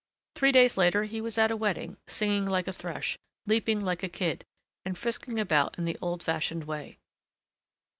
[0.33, 4.09] Three days later, he was at a wedding, singing like a thrush, leaping like a
[4.09, 4.43] kid,
[4.83, 6.97] and frisking about in the old fashioned way.